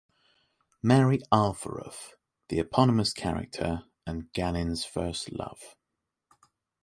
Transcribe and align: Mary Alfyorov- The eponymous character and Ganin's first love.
Mary 0.81 1.19
Alfyorov- 1.31 2.15
The 2.49 2.57
eponymous 2.57 3.13
character 3.13 3.83
and 4.07 4.33
Ganin's 4.33 4.83
first 4.83 5.31
love. 5.31 5.75